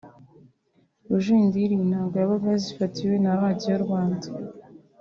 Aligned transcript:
Rujindiri 1.09 1.73
inanga 1.83 2.15
yabaga 2.21 2.47
yazifatiwe 2.53 3.15
na 3.23 3.31
radiyo 3.39 3.73
Rwanda 3.85 4.27